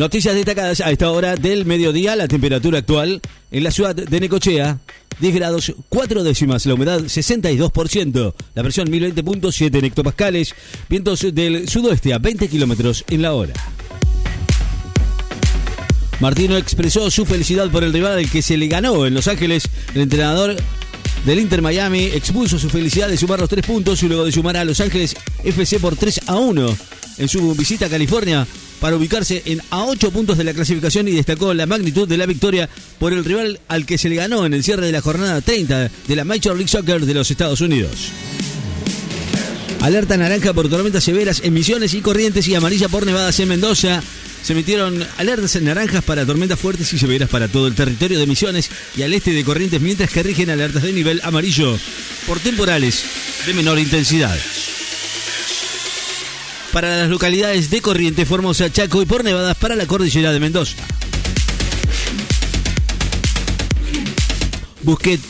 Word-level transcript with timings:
Noticias 0.00 0.34
destacadas 0.34 0.80
a 0.80 0.90
esta 0.90 1.10
hora 1.10 1.36
del 1.36 1.66
mediodía. 1.66 2.16
La 2.16 2.26
temperatura 2.26 2.78
actual 2.78 3.20
en 3.50 3.62
la 3.62 3.70
ciudad 3.70 3.94
de 3.94 4.18
Necochea, 4.18 4.78
10 5.18 5.34
grados 5.34 5.74
4 5.90 6.22
décimas. 6.24 6.64
La 6.64 6.72
humedad 6.72 7.00
62%. 7.00 8.34
La 8.54 8.62
presión 8.62 8.88
1020.7 8.88 9.84
hectopascales. 9.84 10.54
Vientos 10.88 11.26
del 11.34 11.68
sudoeste 11.68 12.14
a 12.14 12.18
20 12.18 12.48
kilómetros 12.48 13.04
en 13.10 13.20
la 13.20 13.34
hora. 13.34 13.52
Martino 16.18 16.56
expresó 16.56 17.10
su 17.10 17.26
felicidad 17.26 17.68
por 17.68 17.84
el 17.84 17.92
rival 17.92 18.20
al 18.20 18.30
que 18.30 18.40
se 18.40 18.56
le 18.56 18.68
ganó 18.68 19.04
en 19.04 19.12
Los 19.12 19.28
Ángeles. 19.28 19.68
El 19.94 20.00
entrenador 20.00 20.56
del 21.26 21.38
Inter 21.40 21.60
Miami 21.60 22.04
expuso 22.04 22.58
su 22.58 22.70
felicidad 22.70 23.08
de 23.08 23.18
sumar 23.18 23.38
los 23.38 23.50
tres 23.50 23.66
puntos 23.66 24.02
y 24.02 24.08
luego 24.08 24.24
de 24.24 24.32
sumar 24.32 24.56
a 24.56 24.64
Los 24.64 24.80
Ángeles 24.80 25.14
FC 25.44 25.78
por 25.78 25.94
3 25.94 26.22
a 26.26 26.36
1 26.36 26.76
en 27.18 27.28
su 27.28 27.54
visita 27.54 27.84
a 27.84 27.90
California 27.90 28.46
para 28.80 28.96
ubicarse 28.96 29.42
en 29.44 29.60
a 29.70 29.84
8 29.84 30.10
puntos 30.10 30.38
de 30.38 30.44
la 30.44 30.54
clasificación 30.54 31.06
y 31.08 31.12
destacó 31.12 31.54
la 31.54 31.66
magnitud 31.66 32.08
de 32.08 32.16
la 32.16 32.26
victoria 32.26 32.68
por 32.98 33.12
el 33.12 33.24
rival 33.24 33.60
al 33.68 33.86
que 33.86 33.98
se 33.98 34.08
le 34.08 34.16
ganó 34.16 34.46
en 34.46 34.54
el 34.54 34.64
cierre 34.64 34.86
de 34.86 34.92
la 34.92 35.02
jornada 35.02 35.40
30 35.40 35.90
de 36.08 36.16
la 36.16 36.24
Major 36.24 36.56
League 36.56 36.68
Soccer 36.68 37.04
de 37.04 37.14
los 37.14 37.30
Estados 37.30 37.60
Unidos. 37.60 38.10
Alerta 39.80 40.16
naranja 40.16 40.52
por 40.52 40.68
tormentas 40.68 41.04
severas 41.04 41.40
en 41.42 41.54
Misiones 41.54 41.94
y 41.94 42.00
Corrientes 42.00 42.46
y 42.48 42.54
amarilla 42.54 42.88
por 42.88 43.06
nevadas 43.06 43.40
en 43.40 43.48
Mendoza. 43.48 44.02
Se 44.42 44.52
emitieron 44.52 45.06
alertas 45.18 45.60
naranjas 45.60 46.04
para 46.04 46.26
tormentas 46.26 46.58
fuertes 46.58 46.92
y 46.92 46.98
severas 46.98 47.28
para 47.28 47.48
todo 47.48 47.66
el 47.66 47.74
territorio 47.74 48.18
de 48.18 48.26
Misiones 48.26 48.70
y 48.96 49.02
al 49.02 49.12
este 49.14 49.32
de 49.32 49.44
Corrientes, 49.44 49.80
mientras 49.80 50.10
que 50.10 50.22
rigen 50.22 50.50
alertas 50.50 50.82
de 50.82 50.92
nivel 50.92 51.20
amarillo 51.24 51.78
por 52.26 52.40
temporales 52.40 53.04
de 53.46 53.54
menor 53.54 53.78
intensidad. 53.78 54.38
Para 56.72 56.98
las 56.98 57.08
localidades 57.08 57.70
de 57.70 57.80
Corrientes, 57.80 58.28
Formosa, 58.28 58.72
Chaco 58.72 59.02
y 59.02 59.06
por 59.06 59.24
nevadas 59.24 59.56
para 59.56 59.74
la 59.74 59.86
cordillera 59.86 60.32
de 60.32 60.40
Mendoza. 60.40 60.76
Busquets 64.82 65.22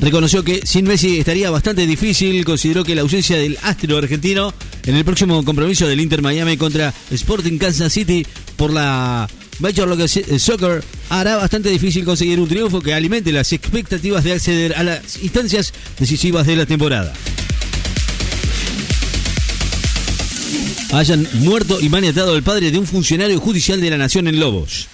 reconoció 0.00 0.42
que 0.42 0.62
sin 0.64 0.86
Messi 0.86 1.18
estaría 1.18 1.50
bastante 1.50 1.86
difícil. 1.86 2.44
Consideró 2.44 2.82
que 2.84 2.94
la 2.94 3.02
ausencia 3.02 3.36
del 3.36 3.58
astro 3.62 3.98
argentino 3.98 4.54
en 4.86 4.96
el 4.96 5.04
próximo 5.04 5.44
compromiso 5.44 5.86
del 5.86 6.00
Inter 6.00 6.22
Miami 6.22 6.56
contra 6.56 6.94
Sporting 7.10 7.58
Kansas 7.58 7.92
City 7.92 8.26
por 8.56 8.72
la 8.72 9.28
Major 9.58 9.86
League 9.86 10.38
Soccer 10.38 10.82
hará 11.10 11.36
bastante 11.36 11.68
difícil 11.68 12.04
conseguir 12.04 12.40
un 12.40 12.48
triunfo 12.48 12.80
que 12.80 12.94
alimente 12.94 13.30
las 13.32 13.52
expectativas 13.52 14.24
de 14.24 14.32
acceder 14.32 14.74
a 14.74 14.82
las 14.82 15.22
instancias 15.22 15.72
decisivas 15.98 16.46
de 16.46 16.56
la 16.56 16.66
temporada. 16.66 17.12
Hayan 20.92 21.26
muerto 21.34 21.80
y 21.80 21.88
maniatado 21.88 22.34
al 22.34 22.42
padre 22.42 22.72
de 22.72 22.78
un 22.78 22.86
funcionario 22.86 23.38
judicial 23.38 23.80
de 23.80 23.90
la 23.90 23.98
Nación 23.98 24.26
en 24.26 24.40
Lobos. 24.40 24.88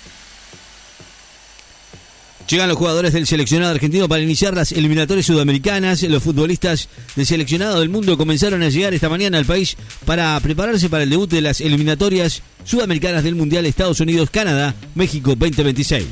Llegan 2.49 2.69
los 2.69 2.77
jugadores 2.77 3.13
del 3.13 3.27
seleccionado 3.27 3.73
argentino 3.73 4.07
para 4.07 4.23
iniciar 4.23 4.55
las 4.55 4.73
eliminatorias 4.73 5.27
sudamericanas. 5.27 6.03
Los 6.03 6.23
futbolistas 6.23 6.89
del 7.17 7.27
seleccionado 7.27 7.81
del 7.81 7.89
mundo 7.89 8.17
comenzaron 8.17 8.63
a 8.63 8.69
llegar 8.69 8.95
esta 8.95 9.09
mañana 9.09 9.39
al 9.39 9.47
país 9.47 9.77
para 10.05 10.39
prepararse 10.41 10.89
para 10.89 11.03
el 11.03 11.11
debut 11.11 11.31
de 11.31 11.41
las 11.41 11.61
eliminatorias 11.61 12.43
sudamericanas 12.65 13.25
del 13.25 13.35
Mundial 13.35 13.67
Estados 13.67 13.99
Unidos-Canadá, 13.99 14.75
México 14.95 15.35
2026. 15.35 16.07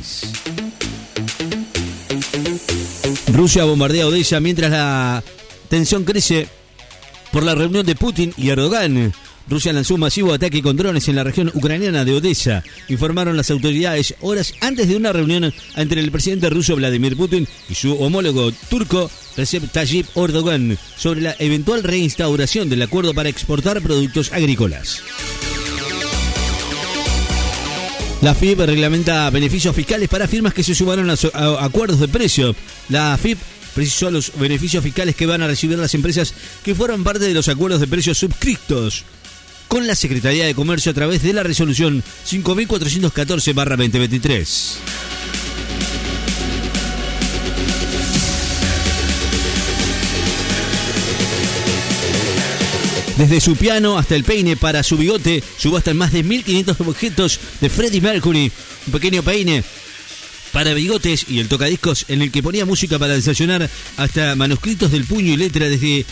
Rusia 3.33 3.65
bombardea 3.65 4.07
Odessa 4.07 4.41
mientras 4.41 4.71
la 4.71 5.23
tensión 5.69 6.05
crece 6.05 6.49
por 7.31 7.43
la 7.45 7.55
reunión 7.55 7.85
de 7.85 7.95
Putin 7.95 8.33
y 8.37 8.49
Erdogan. 8.49 9.13
Rusia 9.49 9.73
lanzó 9.73 9.95
un 9.95 10.01
masivo 10.01 10.33
ataque 10.33 10.63
con 10.63 10.77
drones 10.77 11.09
en 11.09 11.17
la 11.17 11.25
región 11.25 11.51
ucraniana 11.55 12.05
de 12.05 12.13
Odessa, 12.15 12.65
informaron 12.89 13.37
las 13.37 13.51
autoridades 13.51 14.15
horas 14.21 14.55
antes 14.61 14.89
de 14.89 14.97
una 14.97 15.13
reunión 15.13 15.53
entre 15.77 16.01
el 16.01 16.11
presidente 16.11 16.49
ruso 16.51 16.77
Vladimir 16.77 17.17
Putin 17.17 17.47
y 17.69 17.75
su 17.75 17.95
homólogo 18.01 18.53
turco 18.71 19.11
Recep 19.37 19.71
Tayyip 19.71 20.07
Erdogan 20.17 20.79
sobre 20.97 21.21
la 21.21 21.37
eventual 21.39 21.83
reinstauración 21.83 22.71
del 22.71 22.83
acuerdo 22.83 23.13
para 23.13 23.29
exportar 23.29 23.83
productos 23.83 24.33
agrícolas. 24.33 25.03
La 28.23 28.35
FIP 28.35 28.61
reglamenta 28.61 29.29
beneficios 29.29 29.77
fiscales 29.77 30.09
para 30.09 30.27
firmas 30.27 30.55
que 30.55 30.63
se 30.63 30.75
sumaron 30.75 31.11
a, 31.11 31.15
acuerdos 31.63 32.01
de 32.01 32.09
precio. 32.09 32.57
La 32.89 33.19
FIP 33.19 33.39
precisó 33.75 34.11
los 34.11 34.33
beneficios 34.39 34.83
fiscales 34.83 35.15
que 35.15 35.27
van 35.27 35.43
a 35.43 35.47
recibir 35.47 35.77
las 35.77 35.95
empresas 35.95 36.33
que 36.65 36.75
fueron 36.75 37.05
parte 37.05 37.25
de 37.25 37.35
los 37.35 37.49
acuerdos 37.49 37.81
de 37.81 37.87
precios 37.87 38.17
suscritos 38.17 39.05
con 39.69 39.87
la 39.87 39.95
Secretaría 39.95 40.47
de 40.47 40.55
Comercio 40.55 40.91
a 40.91 40.95
través 40.95 41.23
de 41.23 41.33
la 41.33 41.43
resolución 41.43 42.03
5414-2023. 42.27 44.79
Desde 53.17 53.41
su 53.41 53.55
piano 53.55 53.97
hasta 53.97 54.17
el 54.17 54.25
peine 54.25 54.57
para 54.57 54.83
su 54.83 54.97
bigote, 54.97 55.43
subastan 55.57 55.97
más 55.97 56.13
de 56.13 56.25
1500 56.25 56.81
objetos 56.81 57.39
de 57.61 57.71
Freddie 57.71 58.01
Mercury. 58.01 58.51
Un 58.87 58.93
pequeño 58.93 59.23
peine 59.23 59.63
para 60.53 60.75
bigotes 60.75 61.27
y 61.29 61.39
el 61.39 61.49
tocadiscos 61.49 62.07
en 62.09 62.23
el 62.23 62.33
que 62.33 62.43
ponía 62.43 62.65
música 62.65 62.99
para 62.99 63.15
desayunar 63.15 63.69
hasta 63.97 64.37
manuscritos 64.37 64.91
del 64.91 65.05
puño 65.05 65.33
y 65.33 65.37
letra 65.37 65.69
desde 65.69 66.05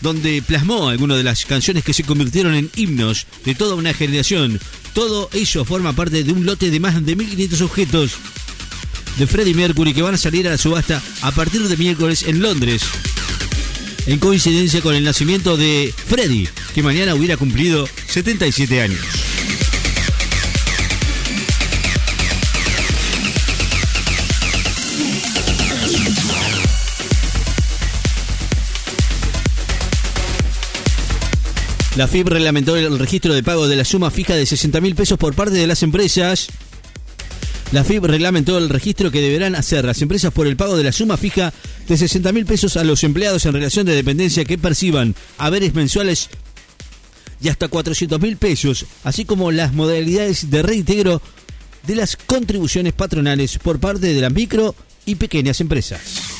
donde 0.00 0.42
plasmó 0.42 0.88
algunas 0.88 1.16
de 1.16 1.24
las 1.24 1.44
canciones 1.44 1.84
que 1.84 1.92
se 1.92 2.04
convirtieron 2.04 2.54
en 2.54 2.70
himnos 2.76 3.26
de 3.44 3.54
toda 3.54 3.74
una 3.74 3.94
generación. 3.94 4.60
Todo 4.94 5.28
ello 5.32 5.64
forma 5.64 5.92
parte 5.92 6.24
de 6.24 6.32
un 6.32 6.46
lote 6.46 6.70
de 6.70 6.80
más 6.80 7.04
de 7.04 7.16
1500 7.16 7.60
objetos 7.62 8.12
de 9.18 9.26
Freddie 9.26 9.54
Mercury 9.54 9.94
que 9.94 10.02
van 10.02 10.14
a 10.14 10.18
salir 10.18 10.46
a 10.46 10.50
la 10.52 10.58
subasta 10.58 11.02
a 11.22 11.32
partir 11.32 11.66
de 11.66 11.76
miércoles 11.76 12.24
en 12.24 12.40
Londres. 12.40 12.82
En 14.06 14.18
coincidencia 14.18 14.80
con 14.82 14.94
el 14.94 15.04
nacimiento 15.04 15.56
de 15.56 15.92
Freddie, 16.06 16.48
que 16.74 16.82
mañana 16.82 17.14
hubiera 17.14 17.36
cumplido 17.36 17.88
77 18.08 18.80
años. 18.82 19.25
La 31.96 32.06
FIB 32.06 32.28
reglamentó 32.28 32.76
el 32.76 32.98
registro 32.98 33.32
de 33.32 33.42
pago 33.42 33.68
de 33.68 33.74
la 33.74 33.84
suma 33.86 34.10
fija 34.10 34.34
de 34.34 34.44
60 34.44 34.82
mil 34.82 34.94
pesos 34.94 35.16
por 35.16 35.32
parte 35.32 35.54
de 35.54 35.66
las 35.66 35.82
empresas. 35.82 36.48
La 37.72 37.84
FIB 37.84 38.04
reglamentó 38.04 38.58
el 38.58 38.68
registro 38.68 39.10
que 39.10 39.22
deberán 39.22 39.54
hacer 39.54 39.86
las 39.86 40.02
empresas 40.02 40.30
por 40.30 40.46
el 40.46 40.58
pago 40.58 40.76
de 40.76 40.84
la 40.84 40.92
suma 40.92 41.16
fija 41.16 41.54
de 41.88 41.96
60 41.96 42.32
mil 42.32 42.44
pesos 42.44 42.76
a 42.76 42.84
los 42.84 43.02
empleados 43.02 43.46
en 43.46 43.54
relación 43.54 43.86
de 43.86 43.94
dependencia 43.94 44.44
que 44.44 44.58
perciban 44.58 45.14
haberes 45.38 45.72
mensuales 45.72 46.28
y 47.40 47.48
hasta 47.48 47.68
400 47.68 48.20
mil 48.20 48.36
pesos, 48.36 48.84
así 49.02 49.24
como 49.24 49.50
las 49.50 49.72
modalidades 49.72 50.50
de 50.50 50.62
reintegro 50.62 51.22
de 51.86 51.96
las 51.96 52.16
contribuciones 52.16 52.92
patronales 52.92 53.56
por 53.56 53.80
parte 53.80 54.12
de 54.12 54.20
las 54.20 54.32
micro 54.34 54.74
y 55.06 55.14
pequeñas 55.14 55.62
empresas. 55.62 56.35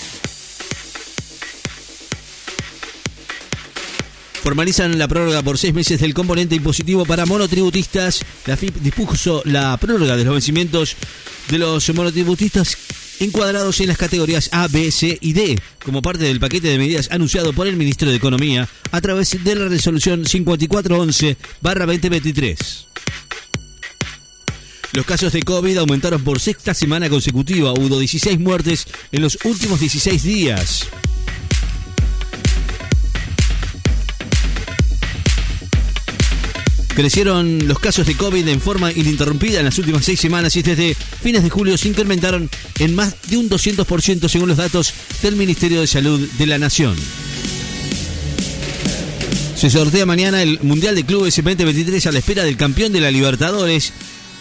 Formalizan 4.46 4.94
la 4.96 5.08
prórroga 5.08 5.42
por 5.42 5.58
seis 5.58 5.74
meses 5.74 5.98
del 5.98 6.14
componente 6.14 6.54
impositivo 6.54 7.04
para 7.04 7.26
monotributistas. 7.26 8.20
La 8.46 8.56
FIP 8.56 8.76
dispuso 8.76 9.42
la 9.44 9.76
prórroga 9.76 10.16
de 10.16 10.24
los 10.24 10.34
vencimientos 10.34 10.94
de 11.50 11.58
los 11.58 11.92
monotributistas 11.92 12.78
encuadrados 13.18 13.80
en 13.80 13.88
las 13.88 13.98
categorías 13.98 14.50
A, 14.52 14.68
B, 14.68 14.92
C 14.92 15.18
y 15.20 15.32
D, 15.32 15.60
como 15.84 16.00
parte 16.00 16.22
del 16.22 16.38
paquete 16.38 16.68
de 16.68 16.78
medidas 16.78 17.08
anunciado 17.10 17.52
por 17.54 17.66
el 17.66 17.74
ministro 17.74 18.08
de 18.08 18.14
Economía 18.14 18.68
a 18.92 19.00
través 19.00 19.42
de 19.42 19.54
la 19.56 19.66
resolución 19.66 20.22
5411-2023. 20.22 22.86
Los 24.92 25.06
casos 25.06 25.32
de 25.32 25.42
COVID 25.42 25.78
aumentaron 25.78 26.22
por 26.22 26.38
sexta 26.38 26.72
semana 26.72 27.10
consecutiva. 27.10 27.72
Hubo 27.72 27.98
16 27.98 28.38
muertes 28.38 28.86
en 29.10 29.22
los 29.22 29.38
últimos 29.44 29.80
16 29.80 30.22
días. 30.22 30.86
Crecieron 36.96 37.68
los 37.68 37.78
casos 37.78 38.06
de 38.06 38.14
COVID 38.14 38.48
en 38.48 38.58
forma 38.58 38.90
ininterrumpida 38.90 39.58
en 39.58 39.66
las 39.66 39.78
últimas 39.78 40.02
seis 40.02 40.18
semanas 40.18 40.56
y 40.56 40.62
desde 40.62 40.94
fines 40.94 41.42
de 41.42 41.50
julio 41.50 41.76
se 41.76 41.88
incrementaron 41.88 42.48
en 42.78 42.94
más 42.94 43.14
de 43.28 43.36
un 43.36 43.50
200% 43.50 44.30
según 44.30 44.48
los 44.48 44.56
datos 44.56 44.94
del 45.20 45.36
Ministerio 45.36 45.82
de 45.82 45.88
Salud 45.88 46.26
de 46.38 46.46
la 46.46 46.56
Nación. 46.56 46.96
Se 49.56 49.68
sortea 49.68 50.06
mañana 50.06 50.40
el 50.40 50.58
Mundial 50.62 50.94
de 50.94 51.04
Clubes 51.04 51.36
2023 51.36 52.06
a 52.06 52.12
la 52.12 52.18
espera 52.20 52.44
del 52.44 52.56
campeón 52.56 52.94
de 52.94 53.02
la 53.02 53.10
Libertadores. 53.10 53.92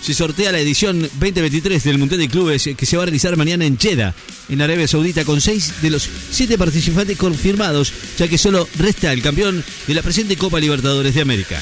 Se 0.02 0.14
sortea 0.14 0.54
la 0.54 0.60
edición 0.60 1.02
2023 1.02 1.84
del 1.84 1.98
Mundial 1.98 2.22
de 2.22 2.30
Clubes 2.30 2.70
que 2.78 2.86
se 2.86 2.96
va 2.96 3.04
a 3.04 3.08
realizar 3.08 3.36
mañana 3.36 3.66
en 3.66 3.78
Jeddah, 3.78 4.16
en 4.48 4.62
Arabia 4.62 4.88
Saudita, 4.88 5.26
con 5.26 5.42
seis 5.42 5.74
de 5.82 5.90
los 5.90 6.08
siete 6.32 6.58
participantes 6.58 7.18
confirmados, 7.18 7.92
ya 8.18 8.30
que 8.30 8.38
solo 8.38 8.66
resta 8.78 9.12
el 9.12 9.22
campeón 9.22 9.62
de 9.88 9.94
la 9.94 10.02
presente 10.02 10.38
Copa 10.38 10.62
Libertadores 10.62 11.14
de 11.14 11.22
América. 11.22 11.62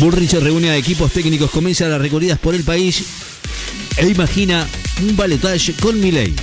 Bullrich 0.00 0.32
reúne 0.32 0.70
a 0.70 0.76
equipos 0.78 1.12
técnicos, 1.12 1.50
comienza 1.50 1.86
las 1.86 2.00
recorridas 2.00 2.38
por 2.38 2.54
el 2.54 2.64
país 2.64 3.02
e 3.98 4.08
imagina 4.08 4.66
un 5.02 5.14
balotaje 5.14 5.74
con 5.74 6.00
Milei. 6.00 6.34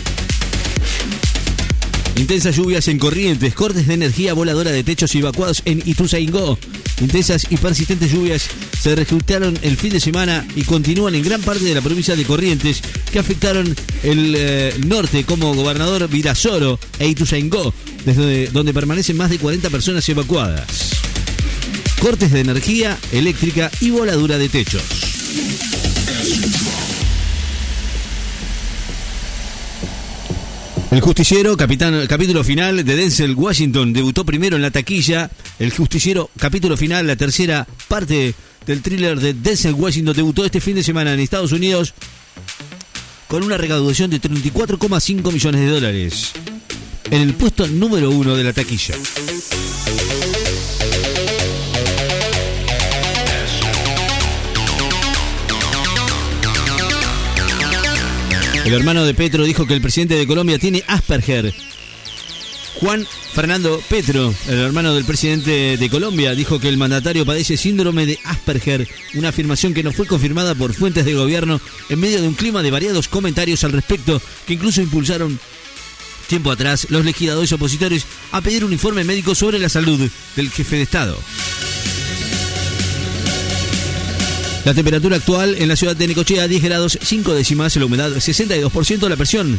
Intensas 2.17 2.55
lluvias 2.55 2.87
en 2.87 2.99
Corrientes, 2.99 3.55
cortes 3.55 3.87
de 3.87 3.95
energía 3.95 4.35
voladora 4.35 4.69
de 4.69 4.83
techos 4.83 5.13
evacuados 5.15 5.63
en 5.65 5.81
Ituzaingó. 5.85 6.59
Intensas 7.01 7.47
y 7.49 7.57
persistentes 7.57 8.11
lluvias 8.11 8.47
se 8.79 8.95
registraron 8.95 9.57
el 9.63 9.75
fin 9.75 9.91
de 9.91 9.99
semana 9.99 10.47
y 10.55 10.61
continúan 10.61 11.15
en 11.15 11.23
gran 11.23 11.41
parte 11.41 11.63
de 11.63 11.73
la 11.73 11.81
provincia 11.81 12.15
de 12.15 12.25
Corrientes, 12.25 12.81
que 13.11 13.17
afectaron 13.17 13.75
el 14.03 14.35
eh, 14.37 14.73
norte 14.85 15.23
como 15.23 15.55
gobernador 15.55 16.07
Virasoro 16.07 16.79
e 16.99 17.07
Ituzaingó, 17.07 17.73
desde 18.05 18.49
donde 18.49 18.73
permanecen 18.73 19.17
más 19.17 19.31
de 19.31 19.39
40 19.39 19.67
personas 19.71 20.07
evacuadas. 20.09 20.96
Cortes 21.99 22.31
de 22.31 22.41
energía 22.41 22.97
eléctrica 23.11 23.71
y 23.79 23.89
voladura 23.89 24.37
de 24.37 24.49
techos. 24.49 24.83
El 30.89 31.01
justiciero, 31.01 31.57
capitán, 31.57 32.07
capítulo 32.07 32.43
final 32.43 32.83
de 32.83 32.95
Denzel 32.95 33.35
Washington, 33.35 33.93
debutó 33.93 34.25
primero 34.25 34.55
en 34.55 34.61
la 34.61 34.71
taquilla. 34.71 35.29
El 35.59 35.71
justiciero, 35.71 36.29
capítulo 36.39 36.77
final, 36.77 37.05
la 37.05 37.15
tercera 37.15 37.67
parte 37.87 38.33
del 38.65 38.81
thriller 38.81 39.19
de 39.19 39.33
Denzel 39.33 39.73
Washington, 39.73 40.15
debutó 40.15 40.45
este 40.45 40.61
fin 40.61 40.75
de 40.75 40.83
semana 40.83 41.13
en 41.13 41.19
Estados 41.19 41.51
Unidos 41.51 41.93
con 43.27 43.43
una 43.43 43.57
recaudación 43.57 44.09
de 44.09 44.21
34,5 44.21 45.33
millones 45.33 45.61
de 45.61 45.67
dólares. 45.67 46.31
En 47.11 47.21
el 47.21 47.33
puesto 47.33 47.67
número 47.67 48.09
uno 48.11 48.35
de 48.35 48.43
la 48.43 48.53
taquilla. 48.53 48.95
El 58.67 58.73
hermano 58.73 59.05
de 59.05 59.13
Petro 59.13 59.45
dijo 59.45 59.65
que 59.65 59.73
el 59.73 59.79
presidente 59.79 60.15
de 60.15 60.27
Colombia 60.27 60.59
tiene 60.59 60.83
Asperger. 60.87 61.53
Juan 62.81 63.07
Fernando 63.31 63.81
Petro, 63.87 64.33
el 64.49 64.59
hermano 64.59 64.93
del 64.93 65.05
presidente 65.05 65.77
de 65.77 65.89
Colombia, 65.89 66.35
dijo 66.35 66.59
que 66.59 66.67
el 66.67 66.75
mandatario 66.75 67.25
padece 67.25 67.55
síndrome 67.55 68.05
de 68.05 68.19
Asperger, 68.25 68.85
una 69.13 69.29
afirmación 69.29 69.73
que 69.73 69.83
no 69.83 69.93
fue 69.93 70.05
confirmada 70.05 70.53
por 70.53 70.73
fuentes 70.73 71.05
de 71.05 71.13
gobierno 71.13 71.61
en 71.87 71.99
medio 72.01 72.21
de 72.21 72.27
un 72.27 72.33
clima 72.33 72.61
de 72.61 72.71
variados 72.71 73.07
comentarios 73.07 73.63
al 73.63 73.71
respecto 73.71 74.21
que 74.45 74.55
incluso 74.55 74.81
impulsaron 74.81 75.39
tiempo 76.27 76.51
atrás 76.51 76.87
los 76.89 77.05
legisladores 77.05 77.53
opositores 77.53 78.05
a 78.33 78.41
pedir 78.41 78.65
un 78.65 78.73
informe 78.73 79.05
médico 79.05 79.33
sobre 79.33 79.59
la 79.59 79.69
salud 79.69 80.09
del 80.35 80.49
jefe 80.51 80.75
de 80.75 80.81
Estado. 80.81 81.17
La 84.67 84.73
temperatura 84.73 85.15
actual 85.15 85.55
en 85.57 85.69
la 85.69 85.77
ciudad 85.77 85.95
de 85.95 86.05
Necochea 86.09 86.45
10 86.45 86.61
grados 86.61 86.99
5 87.01 87.33
décimas, 87.33 87.73
la 87.77 87.85
humedad 87.85 88.11
62%, 88.11 89.07
la 89.07 89.15
presión 89.15 89.57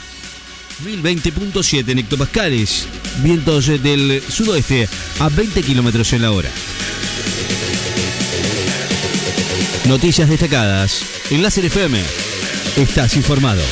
1020.7 0.84 1.99
hectopascales, 1.99 2.87
vientos 3.22 3.69
del 3.82 4.22
sudoeste 4.28 4.87
a 5.19 5.31
20 5.31 5.62
kilómetros 5.62 6.12
en 6.12 6.20
la 6.20 6.32
hora. 6.32 6.50
Noticias 9.87 10.28
destacadas 10.28 11.00
en 11.31 11.43
Láser 11.43 11.64
FM. 11.64 11.99
Estás 12.76 13.16
informado. 13.16 13.62